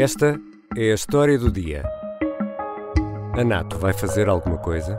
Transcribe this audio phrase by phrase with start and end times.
[0.00, 0.40] Esta
[0.76, 1.82] é a história do dia.
[3.36, 4.96] A НАТО vai fazer alguma coisa?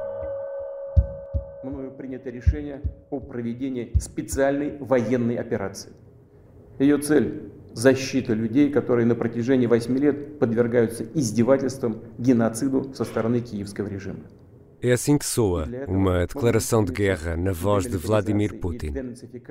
[1.98, 5.92] принято решение о проведении специальной военной операции.
[6.80, 13.88] Ее цель– защита людей, которые на протяжении 8 лет подвергаются издевательствам, геноциду со стороны киевского
[13.88, 14.26] режима.
[14.82, 18.94] É assim que soa uma declaração de guerra na voz de Vladimir Putin.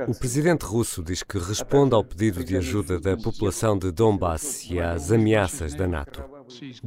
[0.06, 4.80] O presidente russo diz que responde ao pedido de ajuda da população de Donbass e
[4.80, 6.24] às ameaças da NATO.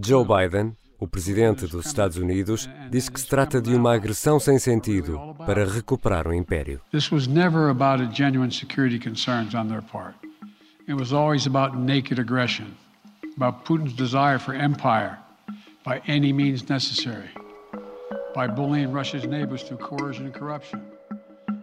[0.04, 4.58] Joe Biden, o presidente dos Estados Unidos, diz que se trata de uma agressão sem
[4.58, 6.82] sentido para recuperar o império.
[15.84, 17.32] By any means necessary,
[18.34, 20.81] by bullying Russia's neighbors through coercion and corruption,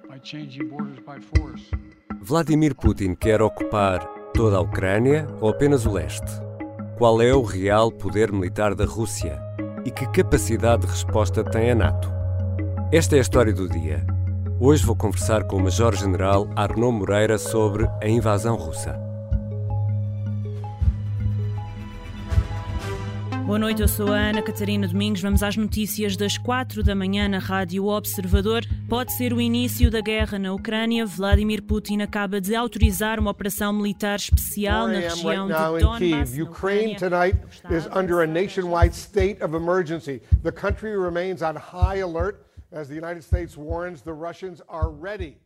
[0.09, 1.63] by changing borders by force.
[2.21, 6.31] Vladimir Putin quer ocupar toda a Ucrânia ou apenas o leste?
[6.97, 9.41] Qual é o real poder militar da Rússia?
[9.85, 12.13] E que capacidade de resposta tem a NATO?
[12.93, 14.05] Esta é a história do dia.
[14.61, 19.08] Hoje vou conversar com o Major-General Arnaud Moreira sobre a invasão russa.
[23.49, 25.23] Boa noite, eu sou a Ana Catarina Domingos.
[25.23, 28.61] Vamos às notícias das quatro da manhã na Rádio Observador.
[28.91, 31.07] Pode ser o início da guerra na Ucrânia.
[31.07, 36.37] Vladimir Putin acaba de autorizar uma operação militar especial na região de in Donbass.
[36.37, 37.39] Na Ukraine tonight
[37.71, 40.21] is under a nationwide state of emergency.
[40.43, 45.39] The country remains on high alert as the United States warns the Russians are ready.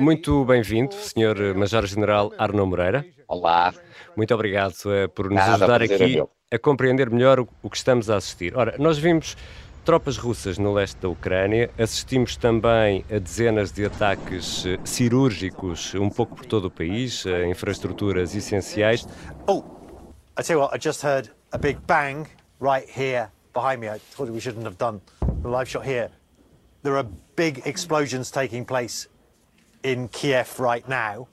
[0.00, 1.54] Muito bem-vindo, Sr.
[1.54, 3.06] Major-General Arnaud Moreira.
[3.28, 3.72] Olá,
[4.16, 6.22] Muito obragado eh, por nos Nada, ajudar é aqui.
[6.52, 8.56] A compreender melhor o, o que estamos a assistir.
[8.56, 9.36] Ora, nós vimos
[9.84, 16.08] tropas russas no leste da Ucrânia, assistimos também a dezenas de ataques eh, cirúrgicos um
[16.08, 19.06] pouco por todo o país, a infraestruturas essenciais.
[19.48, 19.64] Oh,
[20.38, 22.28] I tell you what, I just heard a big bang
[22.60, 23.88] right here behind me.
[23.88, 25.00] I told you we shouldn't have done
[25.42, 26.10] the live shot here.
[26.84, 29.08] There are big explosions taking place
[29.82, 31.26] in Kiev right now.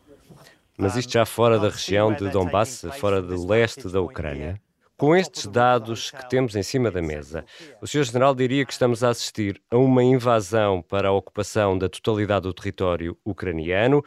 [0.75, 4.59] Mas isto já fora da região de Donbass, fora do leste da Ucrânia.
[5.03, 7.43] Com estes dados que temos em cima da mesa,
[7.81, 8.05] o Sr.
[8.05, 12.53] General diria que estamos a assistir a uma invasão para a ocupação da totalidade do
[12.53, 14.01] território ucraniano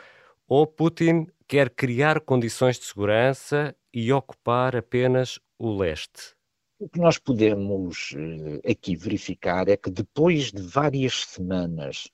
[0.48, 6.34] ou Putin quer criar condições de segurança e ocupar apenas o leste?
[6.78, 12.10] o que nós podemos eh, aqui verificar é que depois de várias semanas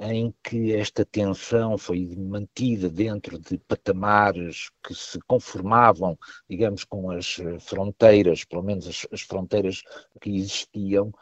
[0.00, 6.18] em que esta tensão foi mantida dentro de patamares que se conformavam,
[6.48, 9.82] digamos, com as eh, fronteiras, pelo menos as, as fronteiras
[10.20, 11.12] que existiam,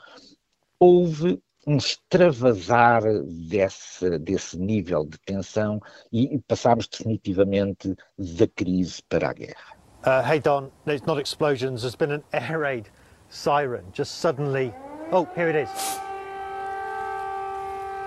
[0.79, 5.81] houve um extravasar desse, desse nível de tensão
[6.13, 9.77] e, passámos definitivamente da crise para a guerra.
[10.07, 11.83] Uh, hey Don, it's not explosions.
[11.83, 12.89] There's been an air raid
[13.29, 13.85] siren.
[13.93, 14.73] Just suddenly.
[15.11, 16.08] Oh, here it is.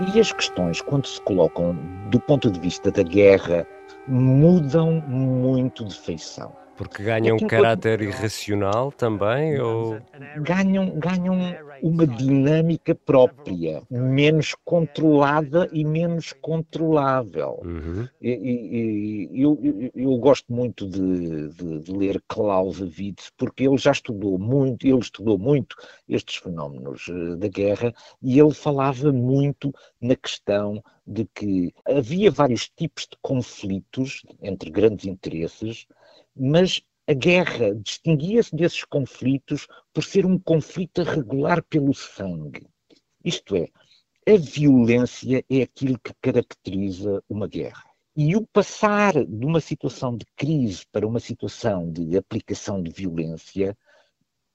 [0.02, 1.76] E as questões, quando se colocam
[2.10, 3.68] do ponto de vista da guerra,
[4.08, 6.52] mudam muito de feição.
[6.82, 9.60] Porque ganham Aquilo que- caráter irracional também?
[9.60, 10.00] Ou...
[10.38, 11.38] Ganham, ganham
[11.84, 17.60] uma dinâmica própria, menos controlada e menos controlável.
[17.64, 18.08] Uhum.
[18.20, 23.78] E, e- e eu, eu- eu gosto muito de, de- de ler Clausewitz, porque ele
[23.78, 25.76] já estudou muito, ele estudou muito
[26.10, 27.94] estes fenómenos eh, da guerra
[28.24, 29.72] e ele falava muito
[30.02, 35.86] na questão de que havia vários tipos de conflitos entre grandes interesses,
[36.36, 42.68] mas a guerra distinguia-se desses conflitos por ser um conflito a regular pelo sangue.
[43.24, 43.68] Isto é,
[44.28, 47.84] a violência é aquilo que caracteriza uma guerra.
[48.16, 53.78] E o passar de uma situação de crise para uma situação de aplicação de violência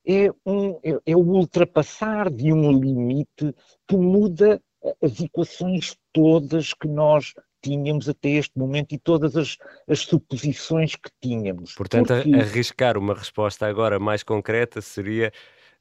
[0.06, 3.54] é, um, é, é o ultrapassar de um limite
[3.88, 4.62] que muda
[5.02, 9.56] as equações todas que nós tínhamos até este momento e todas as,
[9.88, 11.74] as suposições que tínhamos.
[11.74, 15.32] Portanto, Porque- arriscar uma resposta agora mais concreta seria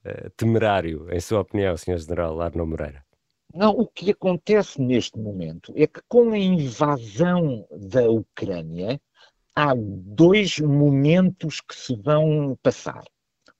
[0.03, 1.97] eh, temerário, em sua opinião, Sr.
[1.97, 3.03] General Arno Moreira.
[3.53, 8.99] Não, o que acontece neste momento é que com a invasão da Ucrânia
[9.55, 13.03] há dois momentos que se vão passar.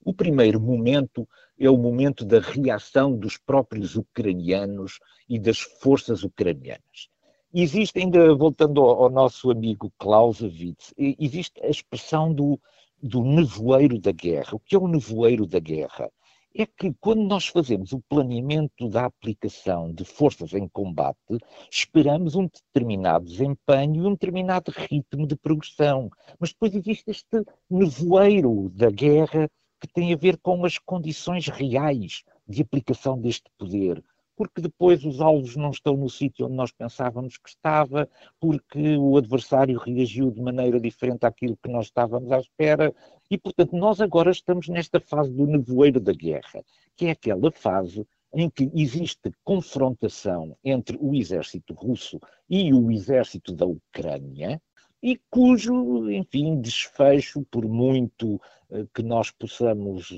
[0.03, 1.27] O primeiro momento
[1.57, 7.09] é o momento da reação dos próprios ucranianos e das forças ucranianas.
[7.57, 12.59] Existe, ainda voltando ao, ao nosso amigo Clausewitz, existe a expressão do,
[13.01, 14.55] do nevoeiro da guerra.
[14.55, 16.11] O que é o nevoeiro da guerra?
[16.53, 21.37] é que quando nós fazemos o planeamento da aplicação de forças em combate,
[21.71, 26.09] esperamos um determinado desempenho e um determinado ritmo de progressão.
[26.37, 29.49] Mas depois existe este nevoeiro da guerra
[29.79, 34.03] que tem a ver com as condições reais de aplicação deste poder
[34.35, 38.09] porque depois os alvos não estão no sítio onde nós pensávamos que estava,
[38.39, 42.93] porque o adversário reagiu de maneira diferente àquilo que nós estávamos à espera,
[43.29, 46.63] e portanto nós agora estamos nesta fase do nevoeiro da guerra,
[46.95, 53.53] que é aquela fase em que existe confrontação entre o exército russo e o exército
[53.53, 54.61] da Ucrânia,
[55.01, 60.09] e cujo, enfim, desfecho, por muito uh, que nós possamos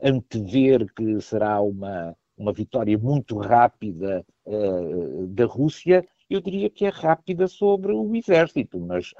[0.00, 6.89] antever que será uma uma vitória muito rápida uh, da Rússia, eu diria que é
[6.89, 9.13] rápida sobre o exército, mas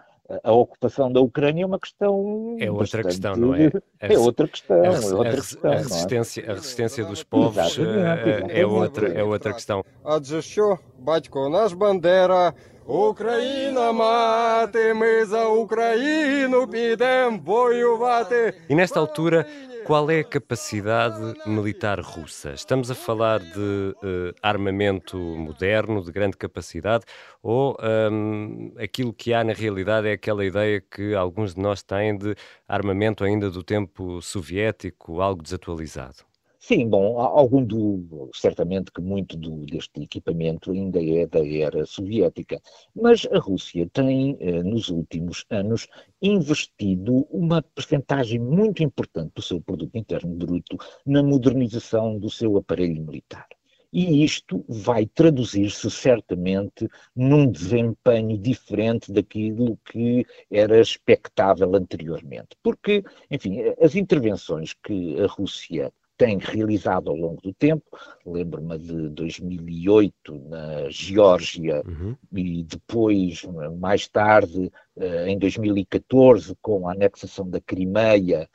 [0.44, 2.56] a ocupação da Ucrânia é uma questão.
[2.60, 3.04] É outra bastante...
[3.06, 3.72] questão, não é?
[4.00, 4.82] A, é outra questão.
[4.82, 6.52] A, é outra questão, a resistência, é?
[6.52, 8.52] a resistência dos povos exatamente, exatamente.
[8.52, 9.84] Eh, é, outra, é outra questão.
[10.04, 12.54] Адже що, батько наш Бандера,
[12.86, 18.54] Україна мати, ми за Україну підемо воювати.
[18.70, 19.46] E nesta altura
[19.85, 22.53] qual é a capacidade militar russa?
[22.55, 27.05] Estamos a falar de uh, armamento moderno, de grande capacidade,
[27.43, 27.77] ou
[28.11, 32.35] um, aquilo que há na realidade é aquela ideia que alguns de nós têm de
[32.67, 36.34] armamento ainda do tempo soviético, algo desatualizado?
[36.67, 42.59] Sim, bom, algum do, certamente que muito do, deste equipamento ainda é da era soviética,
[42.95, 45.87] mas a Rússia tem, eh, nos últimos anos,
[46.23, 53.03] investido uma percentagem muito importante do seu produto interno bruto na modernização do seu aparelho
[53.05, 53.47] militar.
[53.93, 62.57] E isto vai traduzir-se certamente num desempenho diferente daquilo que era expectável anteriormente.
[62.63, 67.85] Porque, enfim, as intervenções que a Rússia tem realizado ao longo do tempo.
[68.25, 72.17] Lembro-me de 2008 na Geórgia uhum.
[72.33, 73.43] e depois,
[73.79, 78.49] mais tarde, eh, em 2014, com a anexação da Crimeia,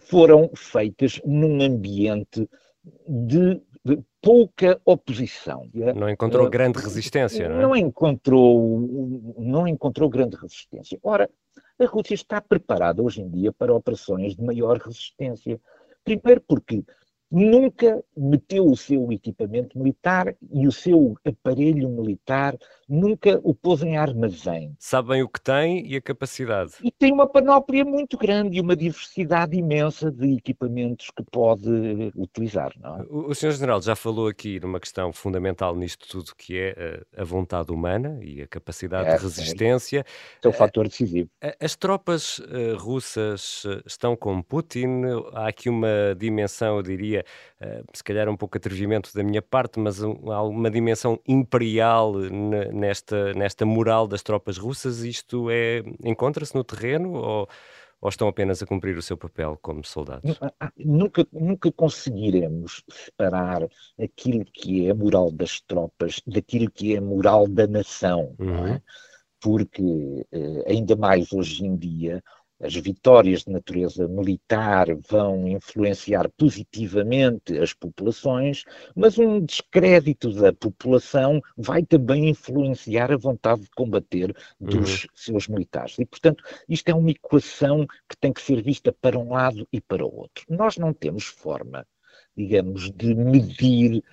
[0.00, 2.48] foram feitas num ambiente
[3.06, 5.68] de, de pouca oposição.
[5.94, 7.62] Não encontrou uh, grande resistência, não é?
[7.62, 10.98] Não encontrou, não encontrou grande resistência.
[11.02, 11.28] Ora,
[11.78, 15.60] a Rússia está preparada hoje em dia para operações de maior resistência.
[16.08, 16.82] Primeiro porque
[17.30, 22.56] nunca meteu o seu equipamento militar e o seu aparelho militar,
[22.88, 24.74] nunca o pôs em armazém.
[24.78, 26.72] Sabem o que tem e a capacidade.
[26.82, 31.68] E tem uma panóplia muito grande e uma diversidade imensa de equipamentos que pode
[32.16, 32.72] utilizar.
[32.80, 33.02] Não é?
[33.10, 33.52] o, o Sr.
[33.52, 37.70] General já falou aqui numa questão fundamental nisto tudo, que é a, eh, a vontade
[37.72, 40.04] humana e a capacidade é, de resistência.
[40.42, 41.28] É o fator decisivo.
[41.60, 45.02] As tropas uh, russas estão com Putin,
[45.32, 47.24] há aqui uma dimensão, eu diria, diria,
[47.60, 53.32] uh, se calhar um pouco atrevimento da minha parte, mas há uma dimensão imperial nesta,
[53.34, 55.00] nesta moral das tropas russas.
[55.00, 57.48] Isto é encontra-se no terreno ou,
[58.00, 60.38] ou estão apenas a cumprir o seu papel como soldados?
[60.76, 63.68] Nunca, nunca conseguiremos separar
[64.00, 68.46] aquilo que é a moral das tropas daquilo que é a moral da nação, uhum.
[68.46, 68.72] não é?
[68.72, 68.80] Uhum.
[69.40, 72.20] Porque, eh, ainda mais hoje em dia,
[72.60, 78.64] as vitórias de natureza militar vão influenciar positivamente as populações,
[78.94, 85.10] mas um descrédito da população vai também influenciar a vontade de combater dos uhum.
[85.14, 85.98] seus militares.
[85.98, 89.80] E, portanto, isto é uma equação que tem que ser vista para um lado e
[89.80, 90.44] para o outro.
[90.48, 91.86] Nós não temos forma
[92.38, 94.04] digamos, de medir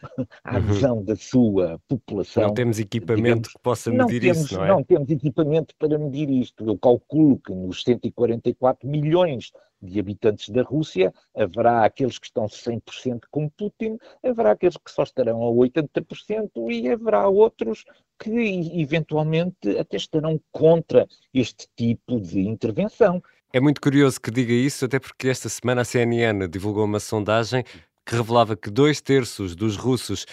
[0.43, 0.57] a uhum.
[0.57, 1.03] adesão uhum.
[1.03, 2.47] da sua população.
[2.47, 4.67] Não temos equipamento digamos, que possa medir temos, isso, não é?
[4.69, 6.65] Não temos equipamento para medir isto.
[6.65, 13.25] Eu calculo que nos 144 milhões de habitantes da Rússia, haverá aqueles que estão 100%
[13.29, 17.83] com Putin, haverá aqueles que só estarão a 80% e haverá outros
[18.17, 23.21] que eventualmente até estarão contra este tipo de intervenção.
[23.53, 27.63] É muito curioso que diga isso, até porque esta semana a CNN divulgou uma sondagem
[28.05, 30.25] que revelava que dois terços dos russos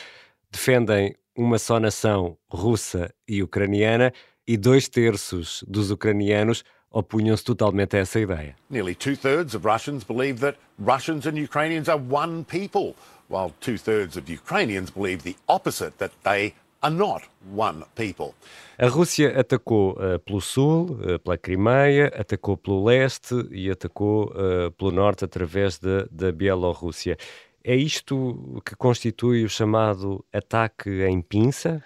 [0.50, 4.12] defendem uma só nação russa e ucraniana
[4.46, 8.54] e dois terços dos ucranianos opunham-se totalmente a essa ideia.
[8.68, 12.94] Nearly two-thirds of Russians believe that Russians and Ukrainians are one people,
[13.30, 16.52] while two-thirds of Ukrainians believe the opposite, that they
[16.82, 17.22] are not
[17.54, 18.34] one people.
[18.76, 24.70] A Rússia atacou uh, pelo sul, uh, pela Crimeia, atacou pelo leste e atacou uh,
[24.72, 27.16] pelo norte através da Bielorrússia.
[27.64, 31.84] É isto que constitui o chamado ataque em pinça?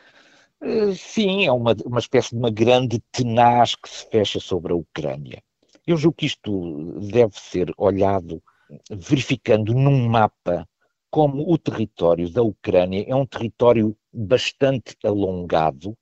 [0.63, 4.77] Eh, sim, é uma, uma espécie de uma grande tenaz que se fecha sobre a
[4.77, 5.43] Ucrânia.
[5.87, 8.43] Eu julgo que isto deve ser olhado
[8.91, 10.67] verificando num mapa
[11.11, 15.97] como o território da Ucrânia é um território bastante alongado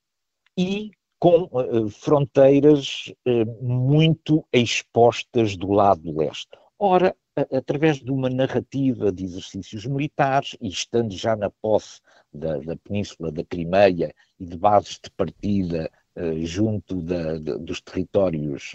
[0.56, 6.50] e com uh, fronteiras uh, muito expostas do lado leste.
[6.78, 7.14] Ora,
[7.52, 12.00] através de uma narrativa de exercícios militares, e estando já na posse
[12.32, 17.80] da, da Península da Crimeia e de bases de partida uh, junto da, de, dos
[17.80, 18.72] territórios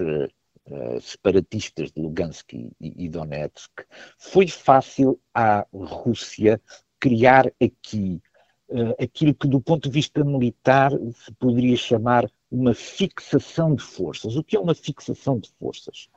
[1.02, 3.72] separatistas de Lugansk e, e Donetsk,
[4.18, 6.62] foi fácil à Rússia
[7.00, 8.22] criar aqui
[8.70, 14.36] uh, aquilo que, do ponto de vista militar, se poderia chamar uma fixação de forças.
[14.36, 16.08] O que é uma fixação de forças?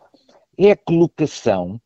[0.59, 1.81] É a colocação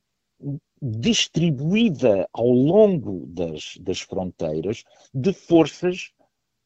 [0.81, 6.13] distribuída ao longo das, das fronteiras de forças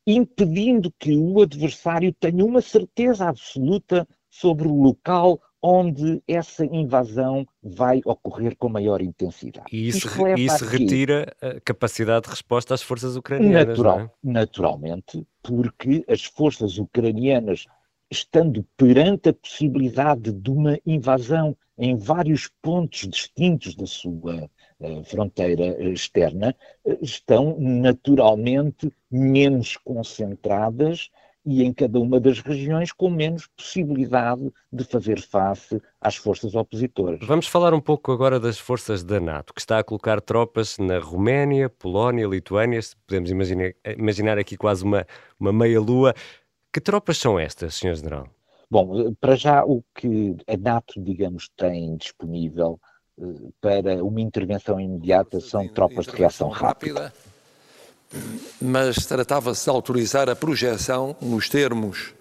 [0.06, 8.00] impedindo que o adversário tenha uma certeza absoluta sobre o local onde essa invasão vai
[8.04, 9.66] ocorrer com maior intensidade.
[9.70, 14.10] E isso, isso retira a capacidade de resposta às forças ucranianas, Natural, é?
[14.22, 17.66] Naturalmente, porque as forças ucranianas,
[18.10, 25.82] estando perante a possibilidade de uma invasão em vários pontos distintos da sua uh, fronteira
[25.90, 31.10] externa, uh, estão naturalmente menos concentradas
[31.44, 37.18] e em cada uma das regiões com menos possibilidade de fazer face às forças opositoras.
[37.26, 40.98] Vamos falar um pouco agora das forças da NATO, que está a colocar tropas na
[40.98, 45.06] Roménia, Polónia, Lituânia, podemos imaginar, imaginar aqui quase uma,
[45.38, 46.14] uma meia-lua.
[46.70, 47.94] Que tropas são estas, Sr.
[47.94, 48.28] General?
[48.70, 52.78] Bom, para já o que a NATO, digamos, tem disponível
[53.20, 53.24] eh,
[53.60, 57.12] para uma intervenção imediata são tropas de reação rápida
[58.60, 62.14] mas tratava-se de autorizar a projeção nos termos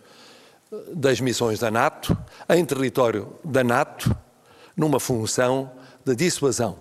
[0.94, 2.16] das missões da NATO,
[2.48, 4.16] em território da NATO,
[4.78, 5.72] numa função
[6.06, 6.78] de dissuasão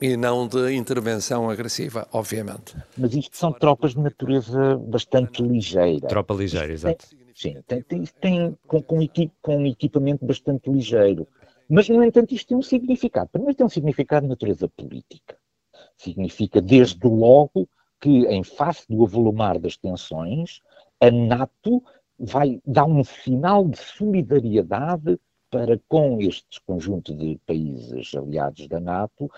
[0.00, 2.74] e não de intervenção agressiva, obviamente.
[2.96, 6.08] Mas isto são tropas de natureza bastante ligeira.
[6.08, 7.06] Tropa ligeira, exato.
[7.34, 8.98] Sim, tem, tem, tem com, com,
[9.42, 11.26] com equipamento bastante ligeiro.
[11.68, 13.30] Mas, no entanto, isto tem um significado.
[13.30, 15.36] Primeiro tem um significado de natureza política.
[15.96, 17.68] Significa, desde logo,
[18.00, 20.60] que, em face do avolumar das tensões,
[21.00, 21.82] a NATO
[22.18, 25.18] vai dar um sinal de solidariedade
[25.50, 29.30] para com este conjunto de países aliados da NATO,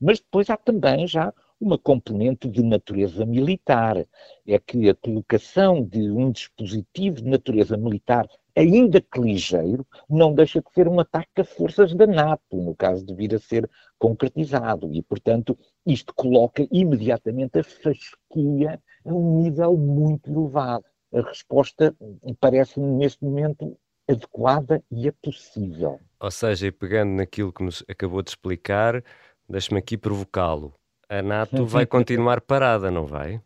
[0.00, 4.06] mas depois há também já uma componente de natureza militar.
[4.46, 8.26] É que a colocação de um dispositivo de natureza militar,
[8.56, 13.04] ainda que ligeiro, não deixa de ser um ataque a forças da NATO, no caso
[13.04, 14.92] de vir a ser concretizado.
[14.92, 20.84] E, portanto, isto coloca imediatamente a fasquia a um nível muito elevado.
[21.12, 21.94] A resposta
[22.40, 23.76] parece-me, neste momento,
[24.08, 26.00] adequada e é possível.
[26.20, 29.02] Ou seja, e pegando naquilo que nos acabou de explicar,
[29.48, 30.79] deixe-me aqui provocá-lo.
[31.10, 33.42] A NATO vai continuar parada, não vai?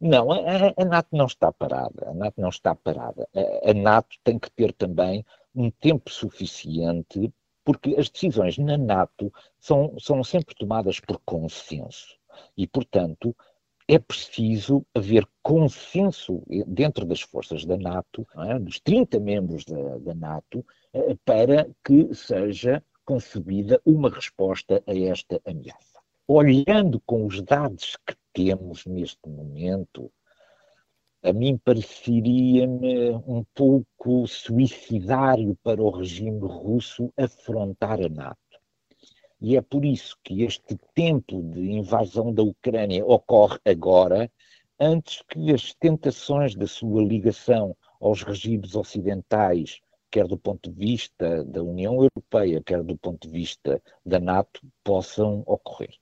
[0.00, 0.38] Não, a,
[0.76, 2.08] a, NATO não está parada.
[2.08, 3.28] A NATO não está parada.
[3.34, 5.24] A, a NATO tem que ter também
[5.54, 7.30] um tempo suficiente
[7.66, 12.16] porque as decisões na NATO são, são sempre tomadas por consenso
[12.56, 13.36] e, portanto,
[13.88, 18.58] é preciso haver consenso dentro das forças da NATO, é?
[18.58, 25.40] dos 30 membros da, da NATO, eh, para que seja concebida uma resposta a esta
[25.44, 25.95] ameaça.
[26.28, 30.10] Olhando com os dados que temos neste momento,
[31.22, 38.58] a mim pareceria-me um pouco suicidário para o regime russo afrontar a NATO.
[39.40, 44.28] E é por isso que este tempo de invasão da Ucrânia ocorre agora,
[44.80, 49.80] antes que as tentações da sua ligação aos regimes ocidentais,
[50.10, 54.60] quer do ponto de vista da União Europeia, quer do ponto de vista da NATO,
[54.82, 55.94] possam ocorrer.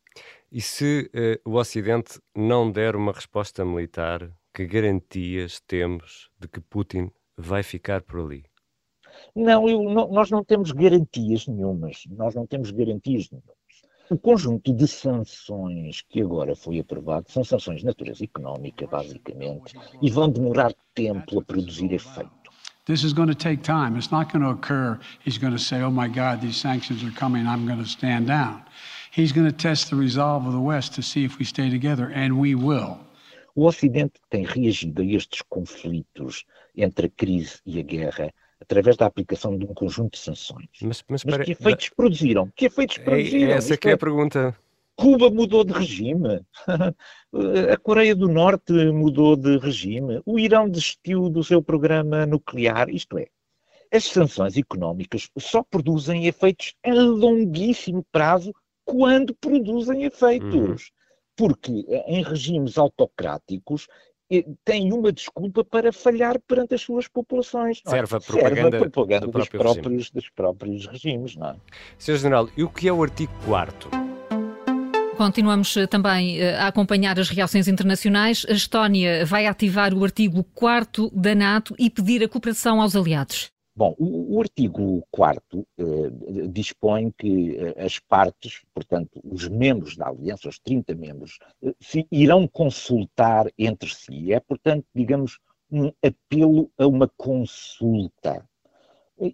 [0.54, 6.61] E se uh, o Ocidente não der uma resposta militar que garantias temos de que
[6.61, 8.44] Putin vai ficar por ali?
[9.34, 12.04] Não, eu, não, nós não temos garantias nenhumas.
[12.08, 13.56] Nós não temos garantias nenhumas.
[14.08, 20.08] O conjunto de sanções que agora foi aprovado são sanções de natureza económica, basicamente, e
[20.08, 22.30] vão demorar tempo a produzir efeito.
[22.87, 23.96] This is going to take time.
[23.96, 25.00] It's not going to occur.
[25.26, 28.28] He's going to say, oh my God, these sanctions are coming, I'm going to stand
[28.28, 28.62] down.
[29.16, 32.11] He's going to test the resolve of the West to see if we stay together,
[32.12, 32.99] and we will.
[33.54, 36.44] O Ocidente tem reagido a estes conflitos
[36.76, 40.66] entre a crise e a guerra através da aplicação de um conjunto de sanções.
[40.83, 41.94] Mas, mas, mas que efeitos da...
[41.94, 42.50] produziram?
[42.56, 43.52] Que efeitos é, produziram?
[43.52, 44.56] É, essa é a pergunta.
[44.97, 46.40] Cuba mudou de regime,
[47.73, 53.16] a Coreia do Norte mudou de regime, o Irão desistiu do seu programa nuclear, isto
[53.18, 53.26] é,
[53.92, 58.52] as sanções económicas só produzem efeitos a longuíssimo prazo
[58.84, 60.52] quando produzem efeitos.
[60.52, 60.76] Uhum.
[61.36, 61.72] porque
[62.06, 63.88] em regimes autocráticos
[64.64, 67.80] tem uma desculpa para falhar perante as suas populações.
[67.86, 67.90] É?
[67.90, 71.36] Serve a propaganda, Serve a propaganda dos, próprios, dos próprios regimes.
[71.36, 71.56] Não é?
[71.98, 72.16] Sr.
[72.16, 73.90] General, e o que é o artigo 4
[75.16, 78.44] Continuamos eh, também eh, a acompanhar as reações internacionais.
[78.48, 83.53] A Estónia vai ativar o artigo 4 da NATO e pedir a cooperação aos aliados.
[83.76, 85.84] Bom, o, o artigo 4 eh,
[86.48, 92.06] dispõe que eh, as partes, portanto, os membros da aliança, os 30 membros, eh, se
[92.12, 94.32] irão consultar entre si.
[94.32, 95.40] É, portanto, digamos,
[95.72, 98.48] um apelo a uma consulta.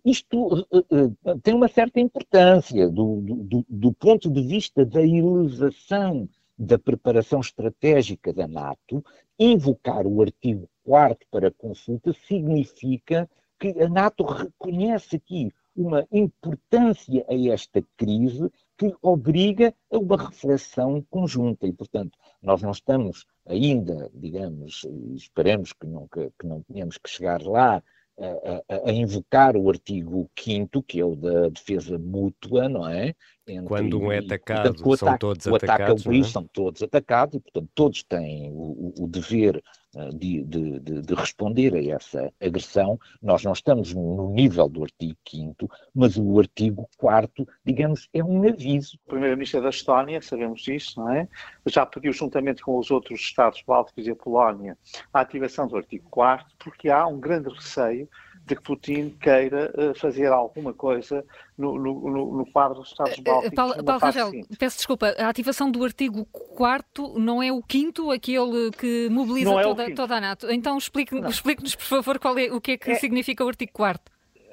[0.05, 6.27] Isto eh, tem uma certa importância do, do, do ponto de vista da elevação
[6.59, 9.05] da preparação estratégica da NATO.
[9.39, 13.29] Invocar o artigo 4 para consulta significa
[13.61, 21.05] que a NATO reconhece aqui uma importância a esta crise que obriga a uma reflexão
[21.11, 27.11] conjunta e, portanto, nós não estamos ainda, digamos, esperemos que, nunca, que não tenhamos que
[27.11, 27.83] chegar lá
[28.19, 33.15] a, a, a, invocar o artigo 5 que é o da defesa mútua, não é?
[33.51, 36.07] Entre, Quando um é atacado, e, portanto, são ataque, todos atacados.
[36.07, 36.25] O ataque é?
[36.25, 39.63] são todos atacados e, portanto, todos têm o, o, o dever
[39.95, 42.99] uh, de, de, de, de, responder a essa agressão.
[43.21, 48.49] Nós não estamos no nível do artigo 5 mas o artigo 4 digamos, é um
[48.49, 48.99] aviso.
[49.07, 51.29] O primeiro-ministro da Estónia, sabemos isso, não é?
[51.67, 54.79] Já pediu, juntamente com os outros Estados bálticos e a Polónia,
[55.13, 58.09] a ativação do artigo 4 porque há um grande receio
[58.47, 61.25] de que Putin queira uh, fazer alguma coisa
[61.57, 63.55] no, no, no, quadro dos Estados eh, eh, Bálticos.
[63.55, 68.71] Paulo, Paulo Rangel, peço desculpa, a ativação do artigo 4 não é o quinto, aquele
[68.73, 70.51] que mobiliza é toda, toda, a NATO.
[70.51, 73.73] Então explique-nos, explique por favor, qual é, o que é que é, significa o artigo
[73.73, 74.03] 4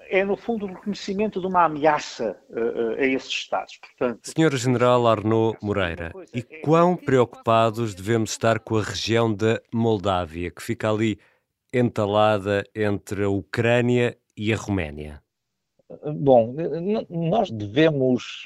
[0.10, 3.78] é, no fundo, o reconhecimento de uma ameaça uh, a esses Estados.
[3.78, 10.50] Portanto, Senhor General Arnaud Moreira, e quão preocupados devemos estar com a região da Moldávia,
[10.50, 11.20] que fica ali
[11.78, 15.22] entalada entre a Ucrânia e a Roménia?
[16.16, 16.54] Bom,
[17.10, 18.44] nós devemos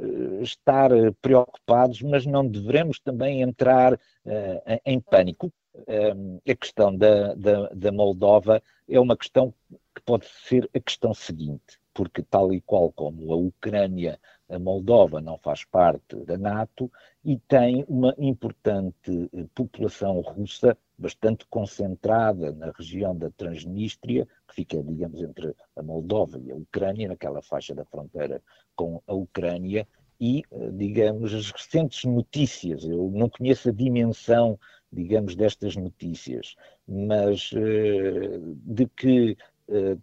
[0.00, 0.90] eh, estar
[1.20, 5.52] preocupados, mas não devemos também entrar uh, em pânico.
[5.74, 9.54] Uh, a questão da, da, da, Moldova é uma questão
[9.94, 15.20] que pode ser a questão seguinte, porque tal e qual como a Ucrânia, a Moldova
[15.20, 16.90] não faz parte da NATO
[17.24, 25.22] e tem uma importante população russa bastante concentrada na região da Transnistria, que fica, digamos,
[25.22, 28.42] entre a Moldova e a Ucrânia, naquela faixa da fronteira
[28.76, 29.86] com a Ucrânia,
[30.20, 32.84] e, eh, digamos, as recentes notícias.
[32.84, 34.58] Eu não conheço a dimensão,
[34.92, 36.54] digamos, destas notícias,
[36.86, 39.36] mas eh, de que
[39.68, 39.96] eh,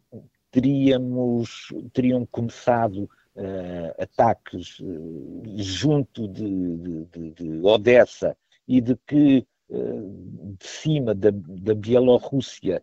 [0.49, 3.07] teríamos, teriam começado
[3.99, 4.81] ataques
[5.57, 8.35] junto de, de, de Odessa
[8.67, 12.81] e de que de cima da, da Bielorrússia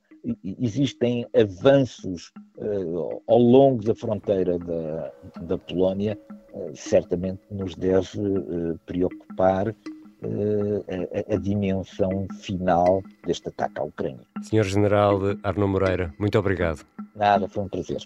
[0.60, 6.18] existem avanços uh, ao longo da fronteira da, da Polónia,
[6.52, 14.24] uh, certamente nos deve uh, preocupar a, a, dimensão final deste ataque à Ucrânia.
[14.40, 16.86] Senhor General Arno Moreira, muito obrigado.
[17.14, 17.98] Nada, foi um prazer.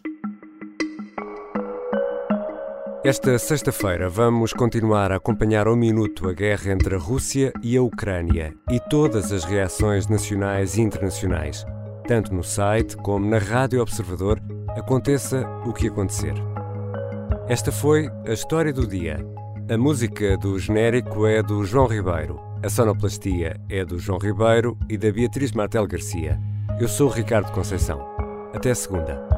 [3.04, 7.82] Esta sexta-feira vamos continuar a acompanhar ao minuto a guerra entre a Rússia e a
[7.82, 11.64] Ucrânia e todas as reações nacionais e internacionais.
[12.08, 16.34] Tanto no site como na Rádio Observador, aconteça o que acontecer.
[17.48, 19.24] Esta foi a história do dia.
[19.70, 24.98] A música do genérico é do João Ribeiro, a sonoplastia é do João Ribeiro e
[24.98, 26.40] da Beatriz Martel Garcia.
[26.80, 28.04] Eu sou Ricardo Conceição.
[28.52, 29.37] Até segunda.